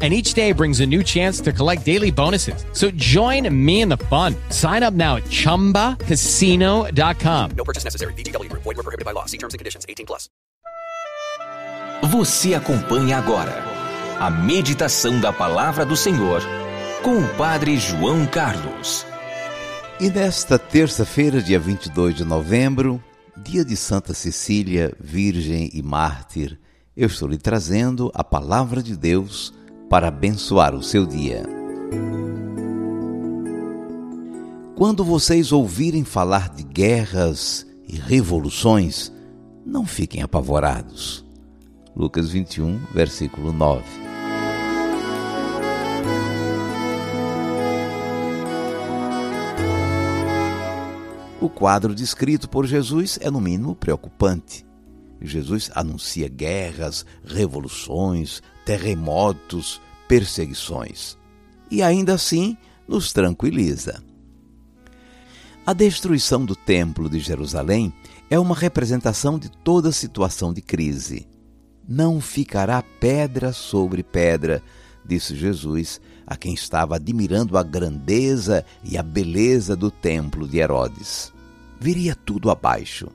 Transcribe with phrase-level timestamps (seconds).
[0.00, 2.64] and each day brings a new chance to collect daily bonuses.
[2.72, 4.36] So join me in the fun.
[4.50, 7.50] Sign up now at ChumbaCasino.com.
[7.56, 8.12] No purchase necessary.
[8.12, 8.62] VGW Group.
[8.62, 9.24] Void were prohibited by law.
[9.26, 9.84] See terms and conditions.
[9.88, 10.28] 18 plus.
[12.10, 13.62] Você acompanha agora
[14.20, 16.42] a meditação da Palavra do Senhor
[17.02, 19.04] com o Padre João Carlos.
[20.00, 23.02] E nesta terça-feira, dia 22 de novembro,
[23.36, 26.58] dia de Santa Cecília, Virgem e Mártir,
[26.96, 29.52] eu estou lhe trazendo a Palavra de Deus
[29.88, 31.42] para abençoar o seu dia.
[34.76, 39.12] Quando vocês ouvirem falar de guerras e revoluções,
[39.66, 41.24] não fiquem apavorados.
[41.96, 43.82] Lucas 21, versículo 9.
[51.40, 54.67] O quadro descrito por Jesus é, no mínimo, preocupante.
[55.20, 61.16] Jesus anuncia guerras, revoluções, terremotos, perseguições.
[61.70, 64.02] E ainda assim nos tranquiliza.
[65.66, 67.92] A destruição do Templo de Jerusalém
[68.30, 71.26] é uma representação de toda situação de crise.
[71.86, 74.62] Não ficará pedra sobre pedra,
[75.04, 81.32] disse Jesus a quem estava admirando a grandeza e a beleza do templo de Herodes.
[81.80, 83.08] Viria tudo abaixo.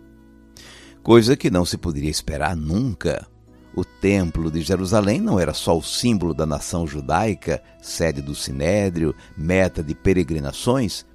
[1.03, 3.27] Coisa que não se poderia esperar nunca.
[3.75, 9.13] O Templo de Jerusalém não era só o símbolo da nação judaica, sede do sinédrio,
[9.35, 11.05] meta de peregrinações.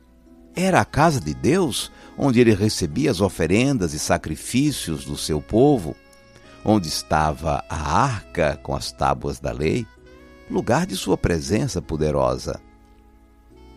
[0.55, 5.97] Era a casa de Deus, onde ele recebia as oferendas e sacrifícios do seu povo,
[6.63, 9.87] onde estava a arca com as tábuas da lei,
[10.51, 12.61] lugar de sua presença poderosa.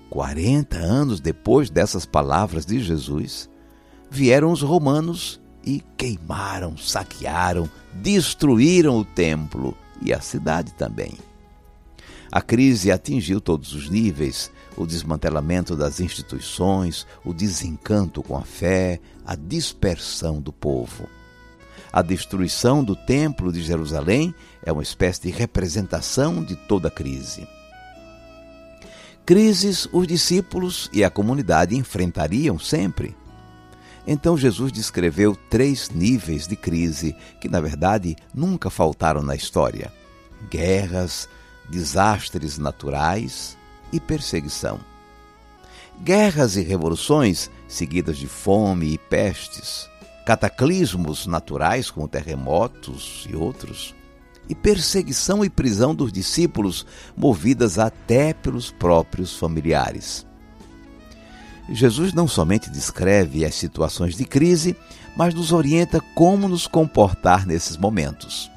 [0.09, 3.49] Quarenta anos depois dessas palavras de Jesus,
[4.09, 11.17] vieram os romanos e queimaram, saquearam, destruíram o templo e a cidade também.
[12.31, 18.99] A crise atingiu todos os níveis: o desmantelamento das instituições, o desencanto com a fé,
[19.25, 21.09] a dispersão do povo.
[21.91, 24.33] A destruição do Templo de Jerusalém
[24.63, 27.45] é uma espécie de representação de toda a crise.
[29.25, 33.15] Crises os discípulos e a comunidade enfrentariam sempre.
[34.05, 39.91] Então Jesus descreveu três níveis de crise que, na verdade, nunca faltaram na história:
[40.49, 41.29] guerras,
[41.69, 43.57] desastres naturais
[43.91, 44.79] e perseguição.
[46.03, 49.87] Guerras e revoluções seguidas de fome e pestes,
[50.25, 53.93] cataclismos naturais como terremotos e outros,
[54.49, 56.85] e perseguição e prisão dos discípulos
[57.15, 60.25] movidas até pelos próprios familiares.
[61.73, 64.75] Jesus não somente descreve as situações de crise,
[65.15, 68.51] mas nos orienta como nos comportar nesses momentos.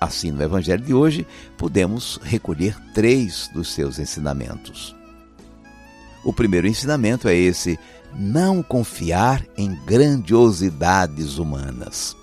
[0.00, 1.26] Assim, no Evangelho de hoje,
[1.56, 4.94] podemos recolher três dos seus ensinamentos.
[6.24, 7.78] O primeiro ensinamento é esse:
[8.14, 12.16] não confiar em grandiosidades humanas.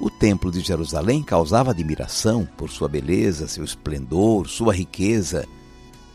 [0.00, 5.44] O Templo de Jerusalém causava admiração por sua beleza, seu esplendor, sua riqueza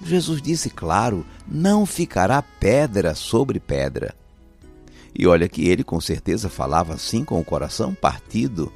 [0.09, 4.15] Jesus disse claro: não ficará pedra sobre pedra.
[5.17, 8.71] E olha que ele com certeza falava assim com o coração partido.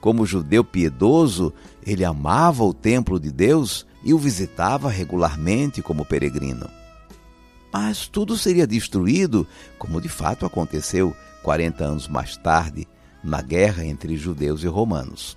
[0.00, 1.52] Como judeu piedoso,
[1.86, 6.68] ele amava o templo de Deus e o visitava regularmente como peregrino.
[7.72, 9.46] Mas tudo seria destruído,
[9.78, 12.86] como de fato aconteceu 40 anos mais tarde,
[13.22, 15.36] na guerra entre judeus e romanos.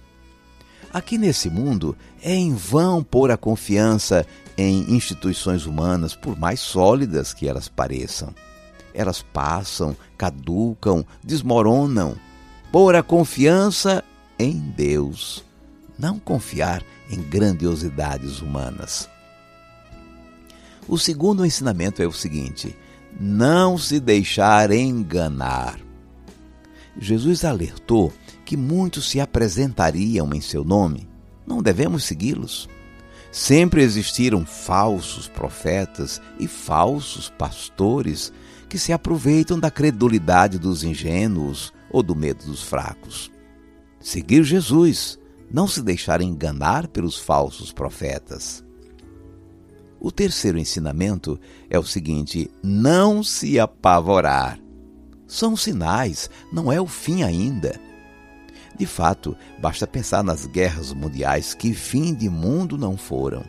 [0.94, 4.26] Aqui nesse mundo é em vão pôr a confiança
[4.58, 8.34] em instituições humanas, por mais sólidas que elas pareçam.
[8.94, 12.16] Elas passam, caducam, desmoronam.
[12.72, 14.04] Pôr a confiança
[14.38, 15.44] em Deus,
[15.98, 19.10] não confiar em grandiosidades humanas.
[20.88, 22.76] O segundo ensinamento é o seguinte:
[23.20, 25.80] não se deixar enganar.
[26.98, 28.14] Jesus alertou
[28.46, 31.08] que muitos se apresentariam em seu nome.
[31.46, 32.70] Não devemos segui-los.
[33.34, 38.32] Sempre existiram falsos profetas e falsos pastores
[38.70, 43.32] que se aproveitam da credulidade dos ingênuos ou do medo dos fracos.
[44.00, 45.18] Seguir Jesus,
[45.52, 48.64] não se deixar enganar pelos falsos profetas.
[50.00, 51.40] O terceiro ensinamento
[51.72, 54.60] é o seguinte: não se apavorar.
[55.26, 57.82] São sinais, não é o fim ainda.
[58.78, 63.44] De fato, basta pensar nas guerras mundiais que fim de mundo não foram.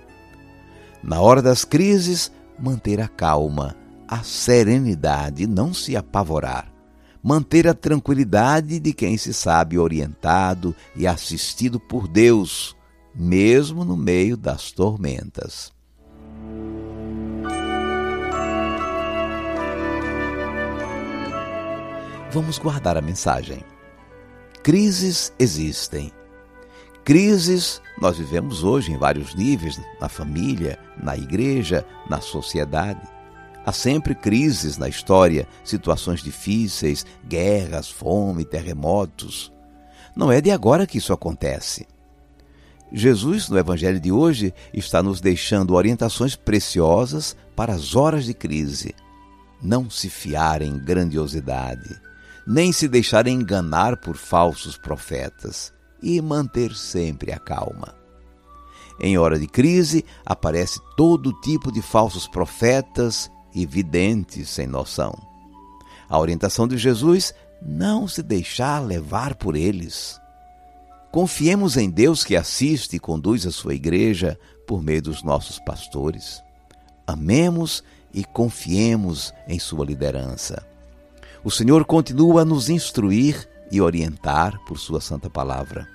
[1.02, 3.76] Na hora das crises, manter a calma,
[4.06, 6.72] a serenidade, não se apavorar.
[7.22, 12.76] Manter a tranquilidade de quem se sabe orientado e assistido por Deus,
[13.14, 15.72] mesmo no meio das tormentas.
[22.30, 23.64] Vamos guardar a mensagem.
[24.64, 26.10] Crises existem.
[27.04, 33.06] Crises nós vivemos hoje em vários níveis, na família, na igreja, na sociedade.
[33.66, 39.52] Há sempre crises na história, situações difíceis, guerras, fome, terremotos.
[40.16, 41.86] Não é de agora que isso acontece.
[42.90, 48.94] Jesus, no Evangelho de hoje, está nos deixando orientações preciosas para as horas de crise.
[49.62, 52.02] Não se fiar em grandiosidade
[52.46, 57.94] nem se deixar enganar por falsos profetas e manter sempre a calma.
[59.00, 65.14] Em hora de crise, aparece todo tipo de falsos profetas e videntes sem noção.
[66.08, 70.20] A orientação de Jesus não se deixar levar por eles.
[71.10, 76.42] Confiemos em Deus que assiste e conduz a sua igreja por meio dos nossos pastores.
[77.06, 77.82] Amemos
[78.12, 80.73] e confiemos em sua liderança.
[81.44, 85.86] O Senhor continua a nos instruir e orientar por Sua Santa Palavra.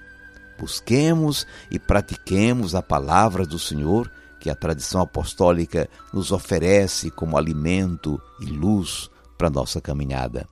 [0.59, 8.21] Busquemos e pratiquemos a palavra do Senhor que a tradição apostólica nos oferece como alimento
[8.39, 9.09] e luz
[9.39, 10.47] para nossa caminhada.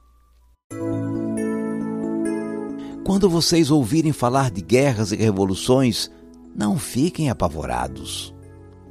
[3.05, 6.09] Quando vocês ouvirem falar de guerras e revoluções,
[6.55, 8.33] não fiquem apavorados.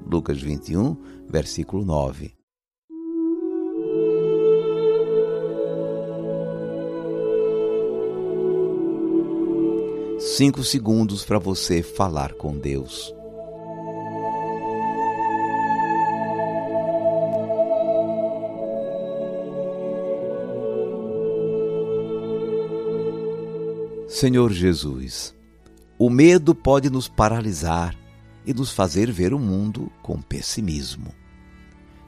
[0.09, 0.97] Lucas 21,
[1.29, 2.36] versículo 9.
[10.37, 13.15] Cinco segundos para você falar com Deus.
[24.07, 25.35] Senhor Jesus,
[25.99, 27.97] o medo pode nos paralisar
[28.45, 31.15] e nos fazer ver o mundo com pessimismo.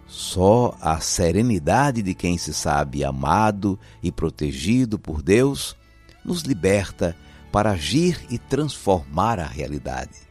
[0.06, 5.74] Só a serenidade de quem se sabe amado e protegido por Deus
[6.22, 7.16] nos liberta
[7.50, 10.28] para agir e transformar a realidade.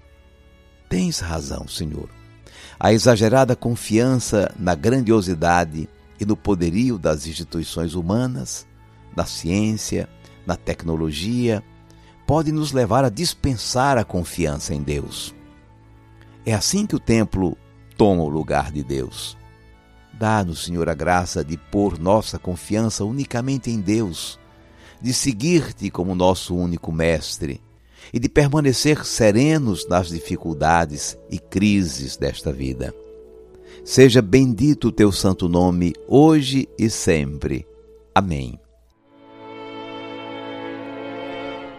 [0.90, 2.10] Tens razão, Senhor.
[2.80, 8.68] A exagerada confiança na grandiosidade e no poderio das instituições humanas,
[9.16, 10.08] na ciência,
[10.46, 11.64] na tecnologia,
[12.26, 15.34] pode nos levar a dispensar a confiança em Deus.
[16.46, 17.58] É assim que o templo
[17.98, 19.38] toma o lugar de Deus.
[20.14, 24.40] Dá-nos, Senhor, a graça de pôr nossa confiança unicamente em Deus
[25.02, 27.62] de seguir-te como nosso único mestre
[28.14, 32.94] e de permanecer serenos nas dificuldades e crises desta vida.
[33.84, 37.66] Seja bendito o teu santo nome, hoje e sempre.
[38.14, 38.60] Amém.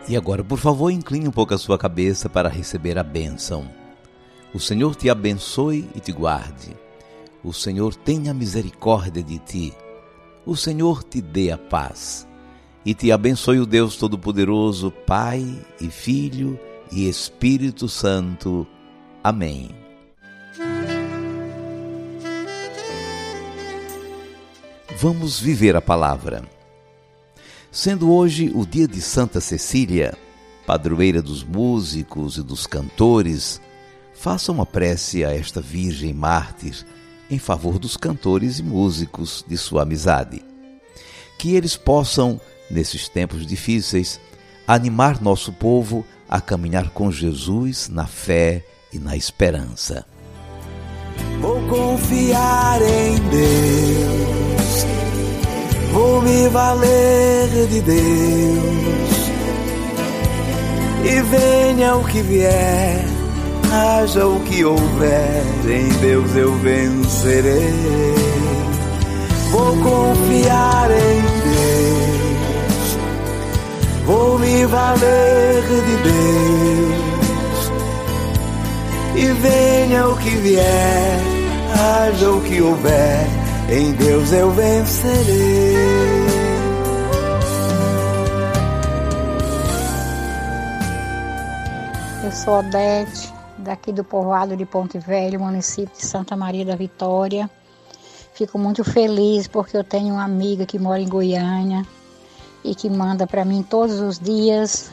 [0.08, 3.68] E agora, por favor, incline um pouco a sua cabeça para receber a bênção.
[4.54, 6.74] O Senhor te abençoe e te guarde.
[7.44, 9.74] O Senhor tenha misericórdia de ti.
[10.46, 12.27] O Senhor te dê a paz
[12.84, 15.44] e te abençoe o Deus Todo-Poderoso, Pai
[15.80, 16.58] e Filho
[16.90, 18.66] e Espírito Santo.
[19.22, 19.70] Amém.
[24.96, 26.42] Vamos viver a palavra.
[27.70, 30.16] Sendo hoje o dia de Santa Cecília,
[30.66, 33.60] padroeira dos músicos e dos cantores,
[34.14, 36.84] faça uma prece a esta Virgem Mártir
[37.30, 40.42] em favor dos cantores e músicos de sua amizade.
[41.38, 44.20] Que eles possam nesses tempos difíceis,
[44.66, 50.04] animar nosso povo a caminhar com Jesus na fé e na esperança.
[51.40, 54.86] Vou confiar em Deus,
[55.92, 59.18] vou me valer de Deus,
[61.04, 63.04] e venha o que vier,
[63.72, 67.72] haja o que houver, em Deus eu vencerei.
[69.50, 71.37] Vou confiar em Deus
[74.08, 76.98] vou me valer de Deus.
[79.14, 81.20] E venha o que vier,
[81.74, 83.26] haja o que houver,
[83.70, 85.76] em Deus eu vencerei.
[92.24, 97.50] Eu sou Odete, daqui do povoado de Ponte Velho, município de Santa Maria da Vitória.
[98.32, 101.84] Fico muito feliz porque eu tenho uma amiga que mora em Goiânia,
[102.64, 104.90] e que manda para mim todos os dias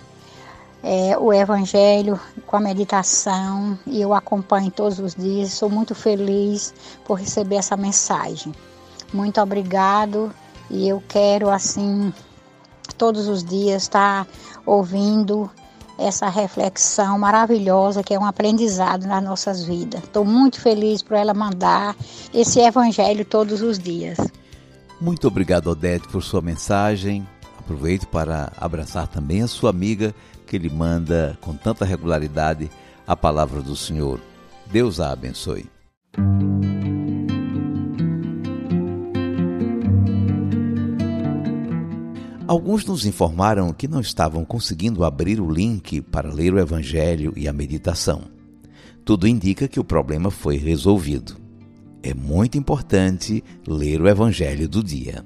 [0.85, 5.51] é, o Evangelho com a meditação e eu acompanho todos os dias.
[5.51, 8.53] Sou muito feliz por receber essa mensagem.
[9.11, 10.31] Muito obrigado
[10.69, 12.13] e eu quero assim
[12.99, 14.27] todos os dias estar
[14.63, 15.49] ouvindo
[15.97, 20.03] essa reflexão maravilhosa que é um aprendizado nas nossas vidas.
[20.03, 21.95] Estou muito feliz por ela mandar
[22.31, 24.19] esse evangelho todos os dias.
[25.01, 27.27] Muito obrigado, Odete, por sua mensagem.
[27.65, 30.13] Aproveito para abraçar também a sua amiga
[30.45, 32.69] que lhe manda com tanta regularidade
[33.07, 34.21] a palavra do Senhor.
[34.71, 35.65] Deus a abençoe.
[42.47, 47.47] Alguns nos informaram que não estavam conseguindo abrir o link para ler o Evangelho e
[47.47, 48.25] a meditação.
[49.03, 51.35] Tudo indica que o problema foi resolvido.
[52.03, 55.25] É muito importante ler o Evangelho do dia.